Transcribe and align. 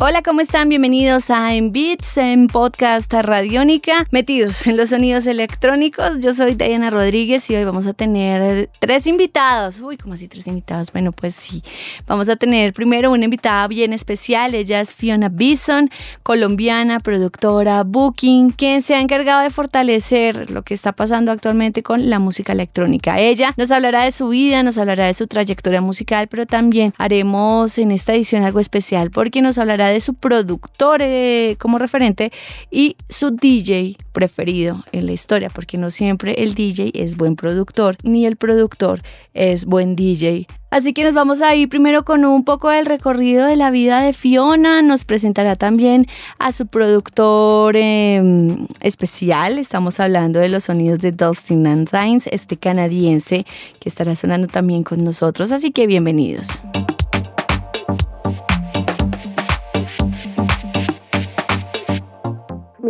Hola, 0.00 0.22
¿cómo 0.22 0.40
están? 0.40 0.68
Bienvenidos 0.68 1.30
a 1.30 1.54
En 1.54 1.70
Beats, 1.70 2.16
en 2.16 2.48
podcast 2.48 3.12
Radiónica, 3.12 4.08
metidos 4.10 4.66
en 4.66 4.76
los 4.76 4.90
sonidos 4.90 5.24
electrónicos. 5.28 6.18
Yo 6.18 6.34
soy 6.34 6.56
Diana 6.56 6.90
Rodríguez 6.90 7.48
y 7.48 7.54
hoy 7.54 7.64
vamos 7.64 7.86
a 7.86 7.92
tener 7.92 8.68
tres 8.80 9.06
invitados. 9.06 9.78
Uy, 9.78 9.96
¿cómo 9.96 10.14
así 10.14 10.26
tres 10.26 10.48
invitados? 10.48 10.90
Bueno, 10.90 11.12
pues 11.12 11.36
sí. 11.36 11.62
Vamos 12.08 12.28
a 12.28 12.34
tener 12.34 12.72
primero 12.72 13.12
una 13.12 13.22
invitada 13.22 13.68
bien 13.68 13.92
especial. 13.92 14.56
Ella 14.56 14.80
es 14.80 14.92
Fiona 14.92 15.28
Bison, 15.28 15.88
colombiana, 16.24 16.98
productora, 16.98 17.84
booking, 17.84 18.50
quien 18.50 18.82
se 18.82 18.96
ha 18.96 19.00
encargado 19.00 19.42
de 19.42 19.50
fortalecer 19.50 20.50
lo 20.50 20.62
que 20.64 20.74
está 20.74 20.90
pasando 20.90 21.30
actualmente 21.30 21.84
con 21.84 22.10
la 22.10 22.18
música 22.18 22.52
electrónica. 22.52 23.20
Ella 23.20 23.54
nos 23.56 23.70
hablará 23.70 24.02
de 24.02 24.10
su 24.10 24.26
vida, 24.26 24.64
nos 24.64 24.76
hablará 24.76 25.06
de 25.06 25.14
su 25.14 25.28
trayectoria 25.28 25.80
musical, 25.80 26.26
pero 26.26 26.46
también 26.46 26.92
haremos 26.98 27.78
en 27.78 27.92
esta 27.92 28.12
edición 28.12 28.42
algo 28.42 28.58
especial 28.58 29.12
porque 29.12 29.40
nos 29.40 29.56
hablará 29.56 29.83
de 29.88 30.00
su 30.00 30.14
productor 30.14 31.02
eh, 31.02 31.56
como 31.58 31.78
referente 31.78 32.32
y 32.70 32.96
su 33.08 33.30
DJ 33.30 33.96
preferido 34.12 34.84
en 34.92 35.06
la 35.06 35.12
historia, 35.12 35.50
porque 35.50 35.76
no 35.76 35.90
siempre 35.90 36.42
el 36.42 36.54
DJ 36.54 36.92
es 36.94 37.16
buen 37.16 37.36
productor, 37.36 37.96
ni 38.02 38.26
el 38.26 38.36
productor 38.36 39.00
es 39.34 39.64
buen 39.64 39.96
DJ. 39.96 40.46
Así 40.74 40.92
que 40.92 41.04
nos 41.04 41.14
vamos 41.14 41.40
a 41.40 41.54
ir 41.54 41.68
primero 41.68 42.04
con 42.04 42.24
un 42.24 42.44
poco 42.44 42.68
del 42.68 42.86
recorrido 42.86 43.46
de 43.46 43.54
la 43.54 43.70
vida 43.70 44.02
de 44.02 44.12
Fiona. 44.12 44.82
Nos 44.82 45.04
presentará 45.04 45.54
también 45.54 46.06
a 46.40 46.50
su 46.50 46.66
productor 46.66 47.76
em, 47.76 48.66
especial. 48.80 49.60
Estamos 49.60 50.00
hablando 50.00 50.40
de 50.40 50.48
los 50.48 50.64
sonidos 50.64 50.98
de 50.98 51.12
Dustin 51.12 51.66
and 51.68 51.88
este 52.32 52.56
canadiense 52.56 53.46
que 53.78 53.88
estará 53.88 54.16
sonando 54.16 54.48
también 54.48 54.82
con 54.82 55.04
nosotros. 55.04 55.52
Así 55.52 55.70
que 55.70 55.86
bienvenidos. 55.86 56.60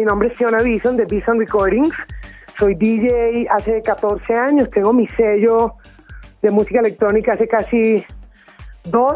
Mi 0.04 0.10
nombre 0.10 0.28
es 0.28 0.36
Fiona 0.36 0.58
Bison 0.58 0.98
de 0.98 1.06
Bison 1.06 1.38
Recordings. 1.38 1.96
Soy 2.58 2.74
DJ 2.74 3.46
hace 3.48 3.80
14 3.80 4.34
años. 4.34 4.68
Tengo 4.68 4.92
mi 4.92 5.08
sello 5.08 5.76
de 6.42 6.50
música 6.50 6.80
electrónica 6.80 7.32
hace 7.32 7.48
casi 7.48 8.04
dos. 8.84 9.14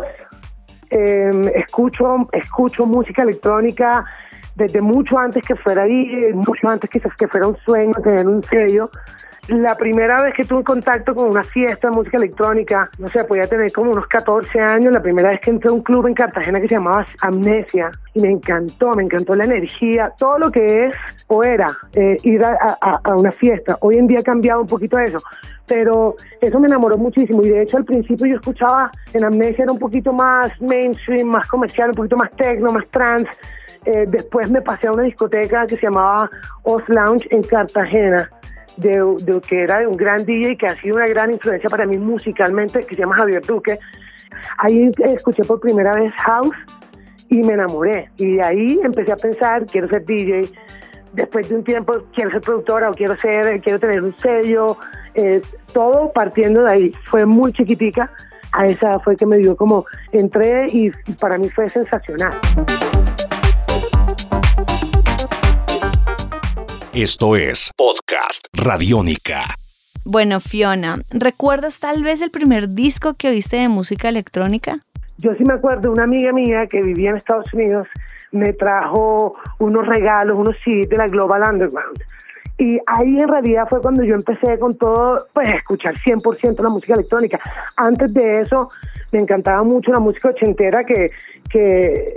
Em, 0.89 1.42
escucho, 1.48 2.27
escucho 2.33 2.86
música 2.86 3.22
electrónica 3.22 4.03
desde 4.55 4.81
mucho 4.81 5.19
antes 5.19 5.47
que 5.47 5.56
fuera 5.56 5.84
DJ, 5.84 6.33
mucho 6.33 6.66
antes 6.66 6.89
quizás 6.89 7.14
que 7.16 7.28
fuera 7.28 7.48
un 7.48 7.59
sueño 7.66 7.92
tener 8.03 8.27
un 8.27 8.42
sello. 8.44 8.89
La 9.48 9.74
primera 9.77 10.22
vez 10.22 10.34
que 10.34 10.44
tuve 10.44 10.62
contacto 10.62 11.14
con 11.14 11.30
una 11.30 11.42
fiesta 11.42 11.88
de 11.88 11.96
música 11.96 12.18
electrónica, 12.18 12.91
no 12.98 13.08
sé, 13.08 13.24
podía 13.24 13.44
tener 13.44 13.72
como 13.72 13.92
unos 13.92 14.06
14 14.06 14.60
años, 14.60 14.92
la 14.92 15.00
primera 15.00 15.30
vez 15.30 15.41
que 15.41 15.48
entré 15.48 15.70
a 15.70 15.72
un 15.72 15.80
club 15.80 16.06
en 16.06 16.12
Cartagena 16.12 16.60
que 16.60 16.68
se 16.68 16.74
llamaba 16.74 17.06
Amnesia, 17.22 17.91
y 18.12 18.20
me 18.20 18.30
encantó, 18.30 18.91
me 18.91 19.04
encantó 19.04 19.34
la 19.34 19.44
energía, 19.44 20.12
todo 20.19 20.38
lo 20.38 20.52
que 20.52 20.80
es 20.80 20.94
o 21.28 21.42
era 21.42 21.66
eh, 21.94 22.19
ir 22.24 22.44
a, 22.44 22.76
a, 22.78 23.16
una 23.16 23.32
fiesta. 23.32 23.78
Hoy 23.80 23.96
en 23.96 24.06
día 24.06 24.19
ha 24.19 24.22
cambiado 24.22 24.60
un 24.60 24.66
poquito 24.66 24.98
eso, 24.98 25.16
pero 25.66 26.16
eso 26.42 26.60
me 26.60 26.66
enamoró 26.66 26.98
muchísimo, 26.98 27.41
y 27.42 27.48
de 27.48 27.62
hecho 27.62 27.78
al 27.78 27.86
principio 27.86 28.26
yo 28.26 28.34
escuchaba 28.34 28.91
en 29.14 29.24
Amnesia 29.24 29.64
era 29.64 29.72
un 29.72 29.78
poquito 29.78 30.12
más 30.12 30.48
mainstream, 30.60 31.26
más 31.26 31.46
comercial, 31.46 31.88
un 31.88 31.94
poquito 31.94 32.16
más 32.16 32.30
techno, 32.32 32.70
más 32.70 32.86
trance. 32.88 33.30
Eh, 33.86 34.04
después 34.08 34.50
me 34.50 34.60
pasé 34.60 34.88
a 34.88 34.92
una 34.92 35.04
discoteca 35.04 35.66
que 35.66 35.76
se 35.76 35.86
llamaba 35.86 36.28
Oz 36.64 36.86
Lounge 36.88 37.26
en 37.30 37.42
Cartagena 37.42 38.28
de, 38.79 39.41
que 39.47 39.62
era 39.62 39.81
de 39.81 39.87
un 39.87 39.97
gran 39.97 40.25
DJ 40.25 40.57
que 40.57 40.67
ha 40.67 40.81
sido 40.81 40.97
una 40.97 41.07
gran 41.07 41.33
influencia 41.33 41.69
para 41.69 41.87
mí 41.87 41.98
musicalmente, 41.98 42.84
que 42.84 42.95
se 42.95 43.01
llama 43.01 43.17
Javier 43.17 43.43
Duque. 43.45 43.79
Ahí 44.59 44.91
escuché 45.05 45.43
por 45.45 45.61
primera 45.61 45.93
vez 45.93 46.12
House 46.25 46.56
y 47.28 47.38
me 47.38 47.55
enamoré. 47.55 48.11
Y 48.17 48.37
de 48.37 48.43
ahí 48.43 48.81
empecé 48.83 49.12
a 49.12 49.17
pensar, 49.17 49.67
quiero 49.67 49.88
ser 49.88 50.05
DJ. 50.05 50.49
Después 51.12 51.49
de 51.49 51.56
un 51.56 51.65
tiempo, 51.65 51.93
quiero 52.15 52.31
ser 52.31 52.41
productora 52.41 52.91
o 52.91 52.94
quiero 52.94 53.17
ser, 53.17 53.61
quiero 53.61 53.78
tener 53.78 54.03
un 54.03 54.17
sello. 54.19 54.77
Todo 55.72 56.12
partiendo 56.12 56.62
de 56.62 56.72
ahí. 56.72 56.93
Fue 57.05 57.27
muy 57.27 57.53
chiquitica. 57.53 58.11
A 58.53 58.67
esa 58.67 58.99
fue 59.00 59.17
que 59.17 59.27
me 59.27 59.37
dio 59.37 59.56
como, 59.56 59.84
entré 60.12 60.67
y 60.69 60.91
para 61.21 61.37
mí 61.37 61.50
fue 61.50 61.69
sensacional. 61.69 62.33
Esto 66.94 67.37
es 67.37 67.71
Podcast 67.76 68.47
Radiónica. 68.54 69.44
Bueno, 70.06 70.41
Fiona, 70.41 70.97
¿recuerdas 71.10 71.81
tal 71.81 72.03
vez 72.03 72.22
el 72.22 72.31
primer 72.31 72.69
disco 72.69 73.12
que 73.12 73.28
oíste 73.28 73.56
de 73.59 73.69
música 73.69 74.09
electrónica? 74.09 74.78
Yo 75.19 75.32
sí 75.37 75.44
me 75.44 75.53
acuerdo, 75.53 75.93
una 75.93 76.04
amiga 76.04 76.32
mía 76.32 76.66
que 76.66 76.81
vivía 76.81 77.10
en 77.10 77.16
Estados 77.16 77.53
Unidos 77.53 77.87
me 78.32 78.54
trajo 78.54 79.34
unos 79.59 79.87
regalos, 79.87 80.38
unos 80.38 80.56
CDs 80.65 80.88
de 80.88 80.97
la 80.97 81.09
Global 81.09 81.43
Underground. 81.53 82.03
Y 82.56 82.78
ahí 82.87 83.19
en 83.19 83.28
realidad 83.28 83.66
fue 83.69 83.82
cuando 83.82 84.03
yo 84.03 84.15
empecé 84.15 84.59
con 84.59 84.75
todo, 84.78 85.19
pues 85.34 85.49
escuchar 85.50 85.94
100% 85.94 86.62
la 86.62 86.70
música 86.70 86.94
electrónica. 86.94 87.38
Antes 87.76 88.15
de 88.15 88.41
eso 88.41 88.70
me 89.12 89.19
encantaba 89.19 89.62
mucho 89.62 89.93
la 89.93 90.00
música 90.00 90.31
ochentera 90.31 90.84
que, 90.84 91.09
que 91.50 92.16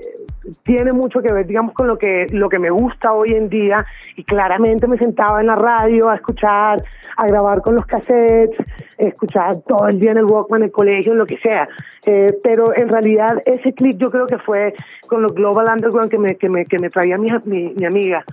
tiene 0.63 0.91
mucho 0.91 1.21
que 1.21 1.31
ver, 1.33 1.45
digamos, 1.45 1.73
con 1.73 1.87
lo 1.87 1.97
que, 1.97 2.25
lo 2.31 2.49
que 2.49 2.59
me 2.59 2.69
gusta 2.69 3.13
hoy 3.13 3.29
en 3.31 3.49
día 3.49 3.85
y 4.15 4.23
claramente 4.23 4.87
me 4.87 4.97
sentaba 4.97 5.39
en 5.39 5.47
la 5.47 5.53
radio 5.53 6.09
a 6.09 6.15
escuchar, 6.15 6.81
a 7.17 7.27
grabar 7.27 7.61
con 7.61 7.75
los 7.75 7.85
cassettes, 7.85 8.57
escuchar 8.97 9.57
todo 9.67 9.87
el 9.87 9.99
día 9.99 10.11
en 10.11 10.17
el 10.17 10.25
Walkman, 10.25 10.61
en 10.61 10.65
el 10.65 10.71
colegio, 10.71 11.11
en 11.13 11.19
lo 11.19 11.25
que 11.25 11.37
sea. 11.37 11.67
Eh, 12.05 12.37
pero 12.43 12.75
en 12.75 12.89
realidad 12.89 13.41
ese 13.45 13.73
clip 13.73 13.97
yo 13.97 14.09
creo 14.09 14.25
que 14.25 14.37
fue 14.39 14.73
con 15.07 15.21
los 15.21 15.33
Global 15.33 15.67
Underground 15.71 16.09
que 16.09 16.17
me, 16.17 16.35
que 16.35 16.49
me, 16.49 16.65
que 16.65 16.79
me 16.79 16.89
traía 16.89 17.17
mi, 17.17 17.29
mi, 17.45 17.73
mi 17.73 17.85
amiga. 17.85 18.23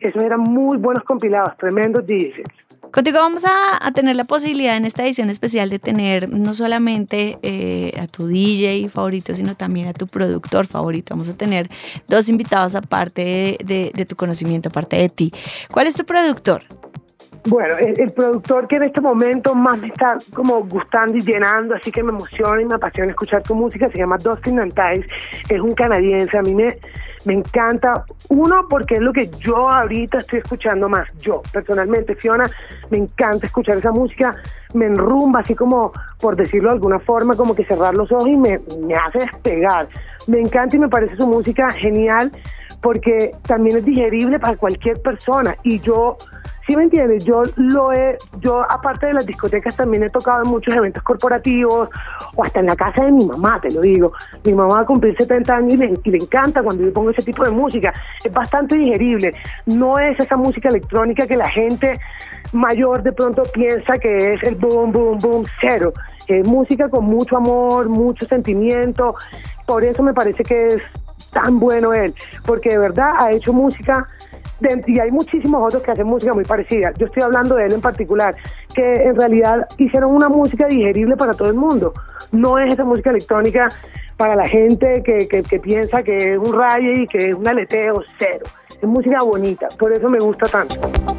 Esos 0.00 0.22
eran 0.22 0.40
muy 0.40 0.76
buenos 0.78 1.02
compilados, 1.04 1.56
tremendos 1.56 2.06
DJs. 2.06 2.77
Contigo 2.92 3.18
vamos 3.18 3.44
a, 3.44 3.90
tener 3.92 4.16
la 4.16 4.24
posibilidad 4.24 4.76
en 4.76 4.84
esta 4.84 5.04
edición 5.04 5.30
especial 5.30 5.68
de 5.70 5.78
tener 5.78 6.28
no 6.28 6.54
solamente 6.54 7.38
eh, 7.42 7.92
a 8.00 8.06
tu 8.06 8.26
DJ 8.26 8.88
favorito, 8.88 9.34
sino 9.34 9.54
también 9.56 9.88
a 9.88 9.92
tu 9.92 10.06
productor 10.06 10.66
favorito. 10.66 11.14
Vamos 11.14 11.28
a 11.28 11.36
tener 11.36 11.68
dos 12.06 12.28
invitados 12.28 12.74
aparte 12.74 13.58
de, 13.64 14.06
tu 14.06 14.16
conocimiento, 14.16 14.68
aparte 14.68 14.96
de 14.96 15.08
ti. 15.08 15.32
¿Cuál 15.70 15.86
es 15.86 15.96
tu 15.96 16.04
productor? 16.04 16.62
Bueno, 17.46 17.76
el, 17.78 18.10
productor 18.12 18.66
que 18.66 18.76
en 18.76 18.84
este 18.84 19.00
momento 19.00 19.54
más 19.54 19.78
me 19.78 19.88
está 19.88 20.18
como 20.34 20.64
gustando 20.64 21.16
y 21.16 21.20
llenando, 21.20 21.74
así 21.74 21.90
que 21.90 22.02
me 22.02 22.10
emociona 22.10 22.60
y 22.60 22.64
me 22.64 22.74
apasiona 22.74 23.10
escuchar 23.10 23.42
tu 23.42 23.54
música, 23.54 23.88
se 23.90 23.98
llama 23.98 24.18
Dustin 24.18 24.56
Nantais, 24.56 25.06
es 25.48 25.60
un 25.60 25.72
canadiense, 25.72 26.36
a 26.36 26.42
mí 26.42 26.54
me, 26.54 26.68
me 27.24 27.34
encanta, 27.34 28.04
uno, 28.28 28.66
porque 28.68 28.94
es 28.94 29.00
lo 29.00 29.12
que 29.12 29.28
yo 29.38 29.68
ahorita 29.68 30.18
estoy 30.18 30.40
escuchando 30.40 30.88
más, 30.88 31.06
yo 31.18 31.42
personalmente, 31.52 32.14
Fiona, 32.14 32.44
me 32.90 32.98
encanta 32.98 33.46
escuchar 33.46 33.78
esa 33.78 33.90
música, 33.92 34.36
me 34.74 34.86
enrumba, 34.86 35.40
así 35.40 35.54
como, 35.54 35.92
por 36.20 36.36
decirlo 36.36 36.70
de 36.70 36.74
alguna 36.74 36.98
forma, 37.00 37.34
como 37.34 37.54
que 37.54 37.64
cerrar 37.64 37.94
los 37.94 38.10
ojos 38.12 38.28
y 38.28 38.36
me, 38.36 38.60
me 38.80 38.94
hace 38.94 39.18
despegar. 39.18 39.88
Me 40.26 40.40
encanta 40.40 40.76
y 40.76 40.78
me 40.78 40.88
parece 40.88 41.16
su 41.16 41.26
música 41.26 41.70
genial, 41.70 42.30
porque 42.82 43.32
también 43.42 43.78
es 43.78 43.84
digerible 43.84 44.38
para 44.38 44.56
cualquier 44.56 45.00
persona, 45.02 45.56
y 45.62 45.80
yo 45.80 46.16
¿Sí 46.68 46.76
me 46.76 46.82
entiendes? 46.82 47.24
Yo 47.24 47.42
lo 47.56 47.94
he, 47.94 48.18
yo 48.40 48.60
aparte 48.60 49.06
de 49.06 49.14
las 49.14 49.24
discotecas 49.24 49.74
también 49.74 50.02
he 50.02 50.10
tocado 50.10 50.42
en 50.44 50.50
muchos 50.50 50.76
eventos 50.76 51.02
corporativos 51.02 51.88
o 52.36 52.44
hasta 52.44 52.60
en 52.60 52.66
la 52.66 52.76
casa 52.76 53.04
de 53.04 53.12
mi 53.12 53.24
mamá, 53.24 53.58
te 53.58 53.70
lo 53.70 53.80
digo. 53.80 54.12
Mi 54.44 54.52
mamá 54.52 54.74
va 54.74 54.80
a 54.82 54.84
cumplir 54.84 55.16
70 55.16 55.56
años 55.56 55.72
y 55.72 56.10
le, 56.10 56.18
encanta 56.18 56.62
cuando 56.62 56.84
yo 56.84 56.92
pongo 56.92 57.10
ese 57.10 57.22
tipo 57.22 57.42
de 57.42 57.52
música. 57.52 57.94
Es 58.22 58.30
bastante 58.30 58.76
digerible. 58.76 59.32
No 59.64 59.98
es 59.98 60.20
esa 60.20 60.36
música 60.36 60.68
electrónica 60.68 61.26
que 61.26 61.38
la 61.38 61.48
gente 61.48 61.98
mayor 62.52 63.02
de 63.02 63.14
pronto 63.14 63.44
piensa 63.44 63.94
que 63.94 64.34
es 64.34 64.42
el 64.42 64.56
boom, 64.56 64.92
boom, 64.92 65.16
boom, 65.16 65.46
cero. 65.62 65.94
Es 66.26 66.46
música 66.46 66.90
con 66.90 67.06
mucho 67.06 67.38
amor, 67.38 67.88
mucho 67.88 68.26
sentimiento. 68.26 69.14
Por 69.66 69.84
eso 69.84 70.02
me 70.02 70.12
parece 70.12 70.44
que 70.44 70.66
es 70.66 70.82
tan 71.32 71.58
bueno 71.58 71.94
él, 71.94 72.12
porque 72.46 72.70
de 72.70 72.78
verdad 72.78 73.14
ha 73.18 73.32
hecho 73.32 73.54
música 73.54 74.06
y 74.86 74.98
hay 74.98 75.10
muchísimos 75.10 75.62
otros 75.64 75.82
que 75.82 75.92
hacen 75.92 76.06
música 76.06 76.34
muy 76.34 76.44
parecida. 76.44 76.92
Yo 76.98 77.06
estoy 77.06 77.22
hablando 77.22 77.54
de 77.54 77.66
él 77.66 77.72
en 77.74 77.80
particular, 77.80 78.34
que 78.74 78.92
en 78.92 79.16
realidad 79.16 79.66
hicieron 79.78 80.14
una 80.14 80.28
música 80.28 80.66
digerible 80.66 81.16
para 81.16 81.32
todo 81.32 81.48
el 81.48 81.54
mundo. 81.54 81.92
No 82.32 82.58
es 82.58 82.72
esa 82.72 82.84
música 82.84 83.10
electrónica 83.10 83.68
para 84.16 84.34
la 84.34 84.48
gente 84.48 85.02
que, 85.04 85.28
que, 85.28 85.58
piensa 85.60 86.02
que 86.02 86.34
es 86.34 86.38
un 86.38 86.52
rayo 86.52 86.92
y 86.92 87.06
que 87.06 87.30
es 87.30 87.34
un 87.34 87.46
aleteo 87.46 88.02
cero. 88.18 88.44
Es 88.70 88.88
música 88.88 89.18
bonita, 89.22 89.68
por 89.78 89.92
eso 89.92 90.08
me 90.08 90.18
gusta 90.18 90.46
tanto. 90.46 91.17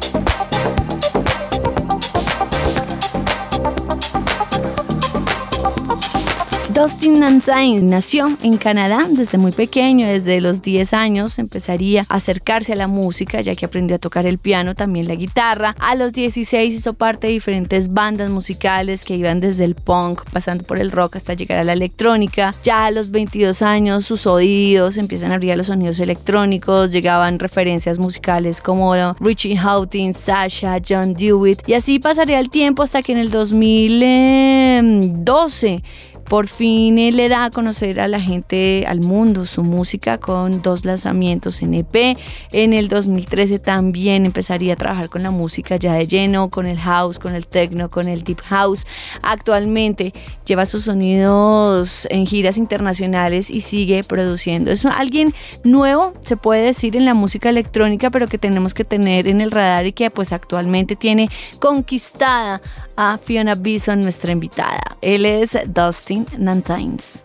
Dustin 6.80 7.20
Nantine 7.20 7.82
nació 7.82 8.38
en 8.42 8.56
Canadá 8.56 9.06
desde 9.10 9.36
muy 9.36 9.52
pequeño, 9.52 10.06
desde 10.06 10.40
los 10.40 10.62
10 10.62 10.94
años 10.94 11.38
empezaría 11.38 12.06
a 12.08 12.14
acercarse 12.14 12.72
a 12.72 12.76
la 12.76 12.86
música 12.86 13.42
ya 13.42 13.54
que 13.54 13.66
aprendió 13.66 13.96
a 13.96 13.98
tocar 13.98 14.24
el 14.24 14.38
piano, 14.38 14.74
también 14.74 15.06
la 15.06 15.14
guitarra. 15.14 15.76
A 15.78 15.94
los 15.94 16.14
16 16.14 16.74
hizo 16.74 16.94
parte 16.94 17.26
de 17.26 17.34
diferentes 17.34 17.92
bandas 17.92 18.30
musicales 18.30 19.04
que 19.04 19.14
iban 19.14 19.40
desde 19.40 19.64
el 19.64 19.74
punk, 19.74 20.22
pasando 20.32 20.64
por 20.64 20.78
el 20.78 20.90
rock 20.90 21.16
hasta 21.16 21.34
llegar 21.34 21.58
a 21.58 21.64
la 21.64 21.74
electrónica. 21.74 22.54
Ya 22.62 22.86
a 22.86 22.90
los 22.90 23.10
22 23.10 23.60
años 23.60 24.06
sus 24.06 24.26
oídos 24.26 24.96
empiezan 24.96 25.32
a 25.32 25.34
abrir 25.34 25.52
a 25.52 25.56
los 25.56 25.66
sonidos 25.66 26.00
electrónicos, 26.00 26.92
llegaban 26.92 27.38
referencias 27.38 27.98
musicales 27.98 28.62
como 28.62 28.94
Richie 29.20 29.58
Houghton, 29.58 30.14
Sasha, 30.14 30.80
John 30.88 31.12
Dewitt 31.12 31.60
y 31.68 31.74
así 31.74 31.98
pasaría 31.98 32.40
el 32.40 32.48
tiempo 32.48 32.82
hasta 32.82 33.02
que 33.02 33.12
en 33.12 33.18
el 33.18 33.30
2012 33.30 35.82
por 36.30 36.46
fin 36.46 36.96
él 37.00 37.16
le 37.16 37.28
da 37.28 37.46
a 37.46 37.50
conocer 37.50 37.98
a 37.98 38.06
la 38.06 38.20
gente, 38.20 38.84
al 38.86 39.00
mundo, 39.00 39.46
su 39.46 39.64
música 39.64 40.18
con 40.18 40.62
dos 40.62 40.84
lanzamientos 40.84 41.60
en 41.60 41.74
EP. 41.74 42.16
En 42.52 42.72
el 42.72 42.86
2013 42.86 43.58
también 43.58 44.24
empezaría 44.24 44.74
a 44.74 44.76
trabajar 44.76 45.08
con 45.08 45.24
la 45.24 45.32
música 45.32 45.74
ya 45.74 45.94
de 45.94 46.06
lleno, 46.06 46.48
con 46.48 46.68
el 46.68 46.78
house, 46.78 47.18
con 47.18 47.34
el 47.34 47.48
techno, 47.48 47.90
con 47.90 48.06
el 48.06 48.22
deep 48.22 48.42
house. 48.42 48.86
Actualmente 49.22 50.12
lleva 50.46 50.66
sus 50.66 50.84
sonidos 50.84 52.06
en 52.10 52.28
giras 52.28 52.58
internacionales 52.58 53.50
y 53.50 53.60
sigue 53.60 54.04
produciendo. 54.04 54.70
Es 54.70 54.86
alguien 54.86 55.34
nuevo, 55.64 56.14
se 56.24 56.36
puede 56.36 56.62
decir, 56.62 56.96
en 56.96 57.06
la 57.06 57.14
música 57.14 57.48
electrónica, 57.48 58.08
pero 58.10 58.28
que 58.28 58.38
tenemos 58.38 58.72
que 58.72 58.84
tener 58.84 59.26
en 59.26 59.40
el 59.40 59.50
radar 59.50 59.84
y 59.86 59.92
que 59.92 60.10
pues 60.10 60.30
actualmente 60.30 60.94
tiene 60.94 61.28
conquistada 61.58 62.62
a 62.96 63.18
Fiona 63.18 63.54
Bison, 63.54 64.02
nuestra 64.02 64.30
invitada. 64.30 64.96
Él 65.00 65.24
es 65.24 65.58
Dustin 65.66 66.19
Nantines. 66.38 67.24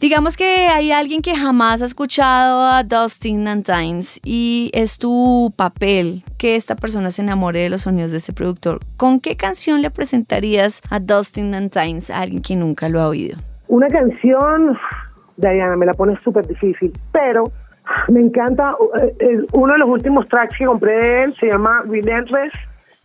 Digamos 0.00 0.38
que 0.38 0.66
hay 0.66 0.92
alguien 0.92 1.20
que 1.20 1.36
jamás 1.36 1.82
ha 1.82 1.84
escuchado 1.84 2.62
a 2.64 2.82
Dustin 2.84 3.44
Nantines 3.44 4.18
y 4.24 4.70
es 4.72 4.98
tu 4.98 5.52
papel 5.56 6.24
que 6.38 6.56
esta 6.56 6.74
persona 6.74 7.10
se 7.10 7.20
enamore 7.20 7.60
de 7.60 7.68
los 7.68 7.82
sonidos 7.82 8.10
de 8.10 8.16
este 8.16 8.32
productor. 8.32 8.80
¿Con 8.96 9.20
qué 9.20 9.36
canción 9.36 9.82
le 9.82 9.90
presentarías 9.90 10.80
a 10.88 11.00
Dustin 11.00 11.50
Nantines 11.50 12.08
a 12.08 12.20
alguien 12.20 12.40
que 12.40 12.56
nunca 12.56 12.88
lo 12.88 12.98
ha 13.00 13.08
oído? 13.08 13.36
Una 13.68 13.88
canción, 13.88 14.78
Diana, 15.36 15.76
me 15.76 15.84
la 15.84 15.92
pone 15.92 16.18
súper 16.24 16.46
difícil, 16.46 16.92
pero 17.12 17.52
me 18.08 18.20
encanta, 18.20 18.74
eh, 19.00 19.14
eh, 19.18 19.38
uno 19.52 19.72
de 19.72 19.78
los 19.78 19.88
últimos 19.88 20.28
tracks 20.28 20.56
que 20.56 20.66
compré 20.66 20.92
de 20.92 21.24
él 21.24 21.36
se 21.38 21.46
llama 21.46 21.82
Relentless, 21.86 22.52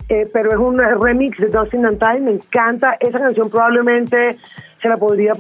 eh, 0.09 0.29
pero 0.31 0.51
es 0.51 0.57
un 0.57 0.77
remix 0.77 1.37
de 1.37 1.47
Dustin 1.47 1.85
and 1.85 1.99
Time, 1.99 2.19
me 2.21 2.31
encanta, 2.31 2.95
esa 2.99 3.19
canción 3.19 3.49
probablemente 3.49 4.37
se 4.81 4.89
la 4.89 4.97
podría 4.97 5.33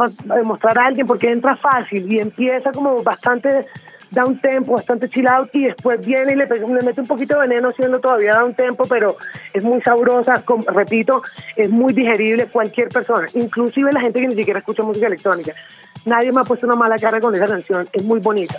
mostrar 0.43 0.77
a 0.79 0.87
alguien 0.87 1.05
porque 1.05 1.31
entra 1.31 1.55
fácil 1.57 2.11
y 2.11 2.19
empieza 2.19 2.71
como 2.71 3.03
bastante 3.03 3.67
da 4.11 4.25
un 4.25 4.39
tempo, 4.39 4.73
bastante 4.73 5.09
chill 5.09 5.27
out 5.27 5.49
y 5.53 5.65
después 5.65 6.03
viene 6.05 6.33
y 6.33 6.35
le, 6.35 6.45
le 6.47 6.81
mete 6.83 7.01
un 7.01 7.07
poquito 7.07 7.35
de 7.35 7.47
veneno 7.47 7.71
siendo 7.73 7.99
todavía 7.99 8.33
da 8.33 8.45
un 8.45 8.53
tempo, 8.53 8.85
pero 8.87 9.17
es 9.53 9.63
muy 9.63 9.81
sabrosa, 9.81 10.41
repito, 10.73 11.21
es 11.55 11.69
muy 11.69 11.93
digerible 11.93 12.47
cualquier 12.47 12.89
persona, 12.89 13.27
inclusive 13.33 13.91
la 13.91 13.99
gente 13.99 14.21
que 14.21 14.27
ni 14.27 14.35
siquiera 14.35 14.59
escucha 14.59 14.83
música 14.83 15.07
electrónica. 15.07 15.53
Nadie 16.05 16.31
me 16.31 16.41
ha 16.41 16.43
puesto 16.43 16.65
una 16.65 16.75
mala 16.75 16.97
cara 16.97 17.19
con 17.19 17.35
esa 17.35 17.47
canción, 17.47 17.87
es 17.91 18.03
muy 18.03 18.19
bonita. 18.19 18.55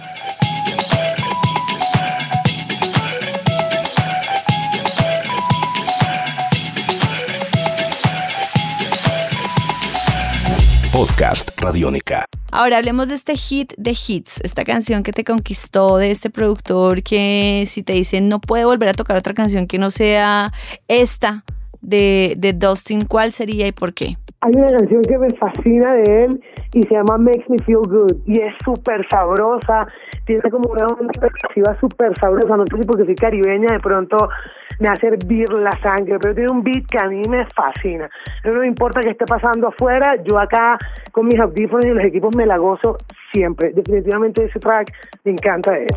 Podcast 10.96 11.50
Radiónica. 11.60 12.24
Ahora 12.50 12.78
hablemos 12.78 13.08
de 13.08 13.16
este 13.16 13.34
hit 13.36 13.74
de 13.76 13.90
hits, 13.90 14.40
esta 14.42 14.64
canción 14.64 15.02
que 15.02 15.12
te 15.12 15.24
conquistó 15.24 15.98
de 15.98 16.10
este 16.10 16.30
productor 16.30 17.02
que 17.02 17.64
si 17.66 17.82
te 17.82 17.92
dicen 17.92 18.30
no 18.30 18.40
puede 18.40 18.64
volver 18.64 18.88
a 18.88 18.92
tocar 18.94 19.14
otra 19.18 19.34
canción 19.34 19.66
que 19.66 19.76
no 19.76 19.90
sea 19.90 20.52
esta 20.88 21.44
de, 21.82 22.32
de 22.38 22.54
Dustin, 22.54 23.04
¿cuál 23.04 23.32
sería 23.32 23.66
y 23.66 23.72
por 23.72 23.92
qué? 23.92 24.16
Hay 24.40 24.52
una 24.56 24.68
canción 24.68 25.02
que 25.02 25.18
me 25.18 25.28
fascina 25.32 25.96
de 25.96 26.24
él 26.24 26.40
y 26.72 26.82
se 26.84 26.94
llama 26.94 27.18
Makes 27.18 27.44
Me 27.50 27.58
Feel 27.58 27.82
Good 27.86 28.16
y 28.24 28.40
es 28.40 28.54
súper 28.64 29.06
sabrosa, 29.10 29.86
tiene 30.24 30.50
como 30.50 30.70
una 30.70 30.86
perspectiva 30.86 31.78
súper 31.78 32.18
sabrosa, 32.18 32.56
no 32.56 32.64
sé 32.70 32.80
si 32.80 32.86
porque 32.86 33.04
soy 33.04 33.16
caribeña 33.16 33.68
de 33.70 33.80
pronto 33.80 34.16
me 34.78 34.88
hace 34.88 35.08
hervir 35.08 35.50
la 35.52 35.70
sangre, 35.82 36.18
pero 36.20 36.34
tiene 36.34 36.52
un 36.52 36.62
beat 36.62 36.86
que 36.86 36.98
a 37.02 37.08
mí 37.08 37.22
me 37.28 37.46
fascina. 37.46 38.08
No 38.44 38.60
me 38.60 38.68
importa 38.68 39.00
que 39.00 39.10
esté 39.10 39.24
pasando 39.24 39.68
afuera, 39.68 40.16
yo 40.24 40.38
acá 40.38 40.76
con 41.12 41.26
mis 41.26 41.38
audífonos 41.38 41.84
y 41.86 41.90
los 41.90 42.04
equipos 42.04 42.34
me 42.36 42.46
la 42.46 42.56
gozo 42.56 42.96
siempre. 43.32 43.72
Definitivamente 43.72 44.44
ese 44.44 44.58
track 44.58 44.92
me 45.24 45.32
encanta 45.32 45.76
él. 45.76 45.88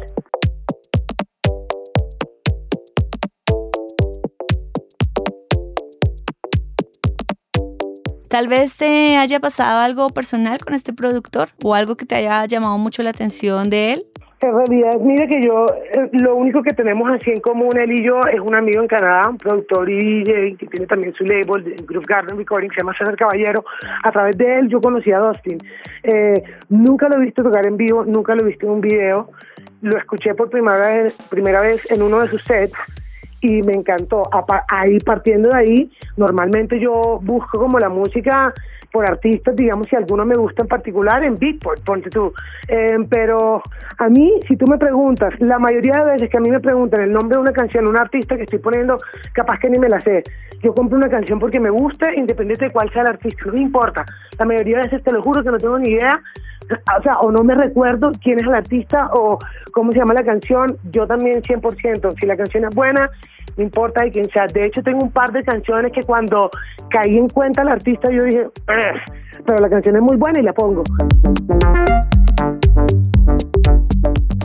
Tal 8.29 8.47
vez 8.47 8.77
te 8.77 9.17
haya 9.17 9.39
pasado 9.39 9.79
algo 9.79 10.11
personal 10.11 10.59
con 10.63 10.75
este 10.75 10.93
productor 10.93 11.49
o 11.63 11.73
algo 11.73 11.97
que 11.97 12.05
te 12.05 12.13
haya 12.13 12.45
llamado 12.45 12.77
mucho 12.77 13.01
la 13.01 13.09
atención 13.09 13.71
de 13.71 13.93
él. 13.93 14.05
En 14.41 14.55
realidad, 14.55 14.97
mire 15.01 15.27
que 15.27 15.41
yo, 15.41 15.65
eh, 15.67 16.09
lo 16.13 16.35
único 16.35 16.63
que 16.63 16.73
tenemos 16.73 17.11
así 17.11 17.29
en 17.29 17.41
común, 17.41 17.77
él 17.77 17.91
y 17.91 18.05
yo, 18.05 18.21
es 18.21 18.39
un 18.39 18.55
amigo 18.55 18.81
en 18.81 18.87
Canadá, 18.87 19.29
un 19.29 19.37
productor 19.37 19.89
y 19.89 20.23
DJ 20.23 20.55
que 20.55 20.65
tiene 20.67 20.87
también 20.87 21.13
su 21.13 21.25
label, 21.25 21.75
Groove 21.85 22.05
Garden 22.07 22.37
Recording, 22.37 22.69
se 22.69 22.77
llama 22.77 22.95
César 22.97 23.17
Caballero. 23.17 23.65
A 24.01 24.11
través 24.11 24.37
de 24.37 24.59
él 24.59 24.69
yo 24.69 24.79
conocí 24.79 25.11
a 25.11 25.19
Dustin. 25.19 25.57
Eh, 26.03 26.41
nunca 26.69 27.09
lo 27.09 27.17
he 27.17 27.25
visto 27.25 27.43
tocar 27.43 27.67
en 27.67 27.75
vivo, 27.75 28.05
nunca 28.05 28.33
lo 28.33 28.43
he 28.43 28.47
visto 28.47 28.65
en 28.65 28.71
un 28.71 28.81
video. 28.81 29.29
Lo 29.81 29.97
escuché 29.97 30.33
por 30.33 30.49
primera 30.49 30.79
vez, 30.79 31.17
primera 31.29 31.61
vez 31.61 31.91
en 31.91 32.01
uno 32.01 32.21
de 32.21 32.29
sus 32.29 32.41
sets 32.43 32.77
y 33.41 33.61
me 33.63 33.73
encantó. 33.73 34.23
Ahí 34.69 34.99
partiendo 34.99 35.49
de 35.49 35.57
ahí, 35.57 35.91
normalmente 36.15 36.79
yo 36.79 37.19
busco 37.21 37.59
como 37.59 37.77
la 37.77 37.89
música 37.89 38.53
por 38.91 39.05
artistas, 39.05 39.55
digamos, 39.55 39.87
si 39.87 39.95
alguno 39.95 40.25
me 40.25 40.35
gusta 40.35 40.63
en 40.63 40.67
particular, 40.67 41.23
en 41.23 41.35
Beatport, 41.37 41.83
ponte 41.83 42.09
tú. 42.09 42.33
Em, 42.67 43.07
pero 43.07 43.61
a 43.97 44.09
mí, 44.09 44.39
si 44.47 44.55
tú 44.55 44.65
me 44.67 44.77
preguntas, 44.77 45.33
la 45.39 45.59
mayoría 45.59 45.93
de 46.03 46.11
veces 46.11 46.29
que 46.29 46.37
a 46.37 46.41
mí 46.41 46.49
me 46.49 46.59
preguntan 46.59 47.01
el 47.01 47.11
nombre 47.11 47.35
de 47.37 47.41
una 47.41 47.53
canción, 47.53 47.87
un 47.87 47.97
artista 47.97 48.35
que 48.35 48.43
estoy 48.43 48.59
poniendo, 48.59 48.97
capaz 49.33 49.59
que 49.59 49.69
ni 49.69 49.79
me 49.79 49.89
la 49.89 49.99
sé. 50.01 50.23
Yo 50.61 50.73
compro 50.73 50.97
una 50.97 51.09
canción 51.09 51.39
porque 51.39 51.59
me 51.59 51.69
gusta, 51.69 52.13
independiente 52.15 52.65
de 52.65 52.71
cuál 52.71 52.91
sea 52.91 53.03
el 53.03 53.09
artista, 53.09 53.43
no 53.45 53.53
me 53.53 53.61
importa. 53.61 54.05
La 54.37 54.45
mayoría 54.45 54.77
de 54.77 54.83
veces 54.83 55.03
te 55.03 55.11
lo 55.11 55.21
juro 55.21 55.43
que 55.43 55.51
no 55.51 55.57
tengo 55.57 55.77
ni 55.77 55.89
idea, 55.89 56.21
o 56.69 57.01
sea, 57.01 57.13
o 57.21 57.31
no 57.31 57.43
me 57.43 57.55
recuerdo 57.55 58.11
quién 58.21 58.39
es 58.39 58.45
el 58.45 58.53
artista 58.53 59.09
o 59.13 59.39
cómo 59.71 59.91
se 59.91 59.99
llama 59.99 60.13
la 60.13 60.23
canción. 60.23 60.77
Yo 60.91 61.07
también 61.07 61.41
100%, 61.41 62.19
si 62.19 62.25
la 62.25 62.37
canción 62.37 62.65
es 62.65 62.75
buena, 62.75 63.09
no 63.57 63.63
importa 63.63 64.03
de 64.03 64.11
quién 64.11 64.25
sea. 64.25 64.45
De 64.47 64.65
hecho, 64.65 64.81
tengo 64.81 64.99
un 65.03 65.11
par 65.11 65.31
de 65.31 65.43
canciones 65.43 65.91
que 65.91 66.03
cuando 66.03 66.49
caí 66.89 67.17
en 67.17 67.27
cuenta 67.29 67.61
el 67.61 67.69
artista, 67.69 68.11
yo 68.11 68.23
dije, 68.23 68.47
pero 69.45 69.57
la 69.59 69.69
canción 69.69 69.95
es 69.95 70.01
muy 70.01 70.17
buena 70.17 70.39
y 70.39 70.43
la 70.43 70.53
pongo. 70.53 70.83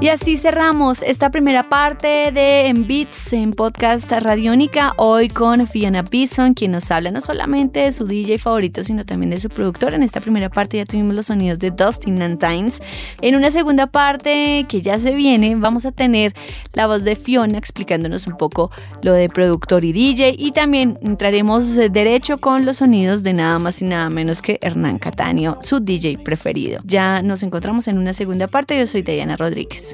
Y 0.00 0.08
así 0.08 0.36
cerramos 0.36 1.02
esta 1.02 1.30
primera 1.30 1.68
parte 1.68 2.30
de 2.32 2.66
En 2.66 2.86
Beats 2.86 3.32
en 3.32 3.52
podcast 3.52 4.10
Radiónica, 4.10 4.92
hoy 4.98 5.28
con 5.28 5.66
Fiona 5.66 6.02
Bison, 6.02 6.52
quien 6.52 6.72
nos 6.72 6.90
habla 6.90 7.10
no 7.10 7.20
solamente 7.20 7.80
de 7.80 7.92
su 7.92 8.04
DJ 8.04 8.38
favorito, 8.38 8.82
sino 8.82 9.06
también 9.06 9.30
de 9.30 9.38
su 9.38 9.48
productor. 9.48 9.94
En 9.94 10.02
esta 10.02 10.20
primera 10.20 10.50
parte 10.50 10.76
ya 10.76 10.84
tuvimos 10.84 11.14
los 11.14 11.26
sonidos 11.26 11.58
de 11.58 11.70
Dustin 11.70 12.18
Nantines. 12.18 12.82
En 13.22 13.34
una 13.34 13.50
segunda 13.50 13.86
parte 13.86 14.66
que 14.68 14.82
ya 14.82 14.98
se 14.98 15.14
viene, 15.14 15.54
vamos 15.54 15.86
a 15.86 15.92
tener 15.92 16.34
la 16.74 16.86
voz 16.86 17.04
de 17.04 17.16
Fiona 17.16 17.56
explicándonos 17.56 18.26
un 18.26 18.36
poco 18.36 18.70
lo 19.00 19.14
de 19.14 19.28
productor 19.28 19.84
y 19.84 19.92
DJ 19.92 20.34
y 20.36 20.52
también 20.52 20.98
entraremos 21.02 21.76
derecho 21.76 22.38
con 22.38 22.66
los 22.66 22.78
sonidos 22.78 23.22
de 23.22 23.32
nada 23.32 23.58
más 23.58 23.80
y 23.80 23.86
nada 23.86 24.10
menos 24.10 24.42
que 24.42 24.58
Hernán 24.60 24.98
Cataño, 24.98 25.56
su 25.62 25.80
DJ 25.80 26.18
preferido. 26.18 26.82
Ya 26.84 27.22
nos 27.22 27.42
encontramos 27.42 27.88
en 27.88 27.96
una 27.96 28.12
segunda 28.12 28.48
parte, 28.48 28.78
yo 28.78 28.86
soy 28.86 29.00
Diana 29.00 29.36
Rodríguez. 29.36 29.93